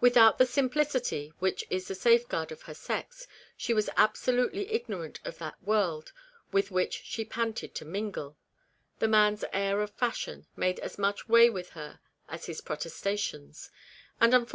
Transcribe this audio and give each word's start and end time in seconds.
Without 0.00 0.38
the 0.38 0.46
simplicity 0.46 1.34
which 1.38 1.64
is 1.68 1.86
the 1.86 1.94
safeguard, 1.94 2.50
of 2.50 2.62
her 2.62 2.72
sex, 2.72 3.28
she 3.58 3.74
was 3.74 3.90
absolutely 3.94 4.64
ignor 4.64 5.04
ant 5.04 5.20
of 5.22 5.36
that 5.36 5.62
world 5.62 6.12
with 6.50 6.70
which 6.70 7.02
she 7.04 7.26
panted 7.26 7.74
to 7.74 7.84
mingle; 7.84 8.38
the 9.00 9.06
man's 9.08 9.44
air 9.52 9.82
of 9.82 9.90
fashion 9.90 10.46
made 10.56 10.78
as 10.78 10.96
much 10.96 11.28
way 11.28 11.50
with 11.50 11.68
her 11.76 12.00
as 12.26 12.46
his 12.46 12.62
protestations; 12.62 13.70
and 14.18 14.32
unfor 14.32 14.32
REBECCAS 14.38 14.52